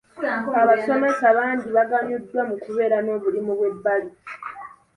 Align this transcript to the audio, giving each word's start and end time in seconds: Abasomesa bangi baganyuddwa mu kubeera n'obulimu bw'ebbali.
Abasomesa 0.61 1.25
bangi 1.37 1.69
baganyuddwa 1.77 2.41
mu 2.49 2.55
kubeera 2.63 2.97
n'obulimu 3.01 3.51
bw'ebbali. 3.57 4.11